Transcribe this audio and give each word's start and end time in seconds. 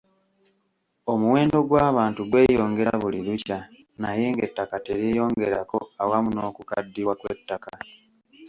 Omuwendo 1.11 1.57
gw’abantu 1.67 2.21
gweyongera 2.31 2.93
buli 3.01 3.19
lukya 3.27 3.59
naye 4.01 4.25
ng’ettaka 4.31 4.75
teryeyongerako 4.85 5.77
awamu 6.03 6.29
n’okukaddiwa 6.33 7.13
kw’ettaka. 7.19 7.71